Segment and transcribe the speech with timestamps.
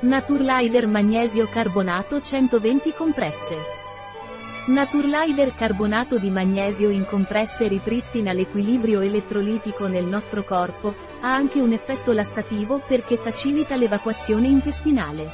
[0.00, 3.56] Naturlider magnesio carbonato 120 compresse.
[4.66, 11.72] Naturlider carbonato di magnesio in compresse ripristina l'equilibrio elettrolitico nel nostro corpo, ha anche un
[11.72, 15.28] effetto lassativo perché facilita l'evacuazione intestinale.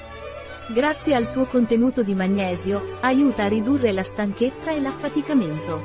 [0.69, 5.83] Grazie al suo contenuto di magnesio, aiuta a ridurre la stanchezza e l'affaticamento.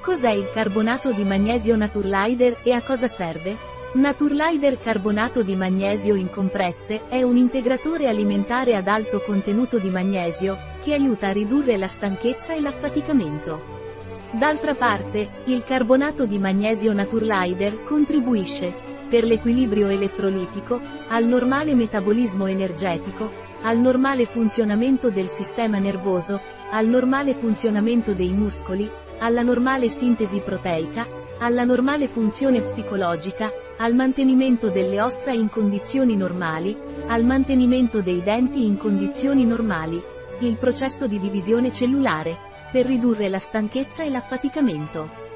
[0.00, 3.77] Cos'è il carbonato di magnesio Naturlider e a cosa serve?
[3.90, 10.58] Naturlider carbonato di magnesio in compresse è un integratore alimentare ad alto contenuto di magnesio,
[10.82, 13.76] che aiuta a ridurre la stanchezza e l'affaticamento.
[14.32, 18.74] D'altra parte, il carbonato di magnesio Naturlider contribuisce,
[19.08, 20.78] per l'equilibrio elettrolitico,
[21.08, 26.38] al normale metabolismo energetico, al normale funzionamento del sistema nervoso,
[26.70, 31.06] al normale funzionamento dei muscoli, alla normale sintesi proteica,
[31.38, 38.66] alla normale funzione psicologica, al mantenimento delle ossa in condizioni normali, al mantenimento dei denti
[38.66, 40.02] in condizioni normali,
[40.40, 42.36] il processo di divisione cellulare,
[42.70, 45.26] per ridurre la stanchezza e l'affaticamento.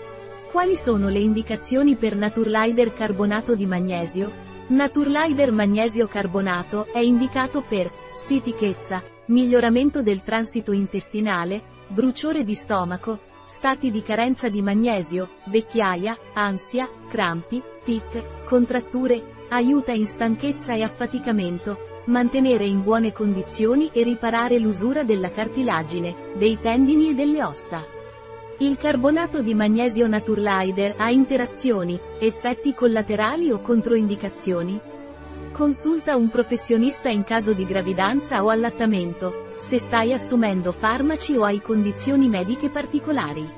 [0.50, 4.50] Quali sono le indicazioni per Naturlider carbonato di magnesio?
[4.69, 13.91] Naturlider magnesio carbonato è indicato per stitichezza, miglioramento del transito intestinale, bruciore di stomaco, stati
[13.91, 22.65] di carenza di magnesio, vecchiaia, ansia, crampi, tic, contratture, aiuta in stanchezza e affaticamento, mantenere
[22.67, 27.84] in buone condizioni e riparare l'usura della cartilagine, dei tendini e delle ossa.
[28.59, 34.81] Il carbonato di magnesio Naturlider ha interazioni, effetti collaterali o controindicazioni?
[35.53, 41.63] Consulta un professionista in caso di gravidanza o allattamento, se stai assumendo farmaci o hai
[41.63, 43.49] condizioni mediche particolari.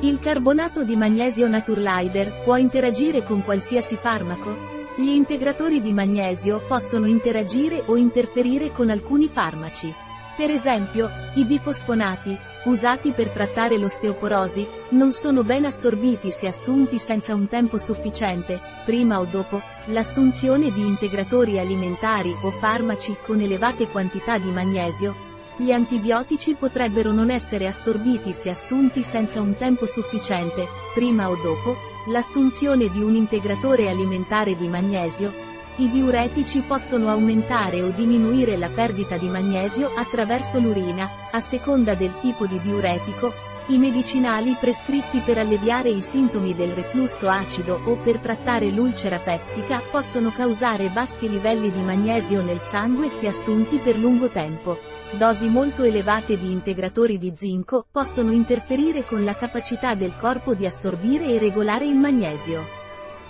[0.00, 4.54] Il carbonato di magnesio Naturlider può interagire con qualsiasi farmaco?
[4.96, 9.90] Gli integratori di magnesio possono interagire o interferire con alcuni farmaci.
[10.36, 17.34] Per esempio, i bifosfonati, usati per trattare l'osteoporosi, non sono ben assorbiti se assunti senza
[17.34, 24.36] un tempo sufficiente, prima o dopo, l'assunzione di integratori alimentari o farmaci con elevate quantità
[24.36, 25.28] di magnesio,
[25.60, 31.76] gli antibiotici potrebbero non essere assorbiti se assunti senza un tempo sufficiente, prima o dopo,
[32.10, 35.30] l'assunzione di un integratore alimentare di magnesio,
[35.76, 42.12] i diuretici possono aumentare o diminuire la perdita di magnesio attraverso l'urina, a seconda del
[42.20, 48.18] tipo di diuretico, i medicinali prescritti per alleviare i sintomi del reflusso acido o per
[48.18, 54.28] trattare l'ulcera peptica possono causare bassi livelli di magnesio nel sangue se assunti per lungo
[54.28, 54.78] tempo.
[55.12, 60.66] Dosi molto elevate di integratori di zinco possono interferire con la capacità del corpo di
[60.66, 62.78] assorbire e regolare il magnesio.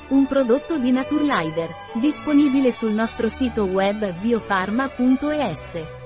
[0.08, 5.99] Un prodotto di Naturlider, disponibile sul nostro sito web biofarma.es.